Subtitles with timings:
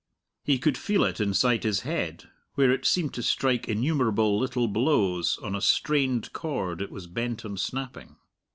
[0.43, 5.37] He could feel it inside his head, where it seemed to strike innumerable little blows
[5.43, 8.15] on a strained chord it was bent on snapping.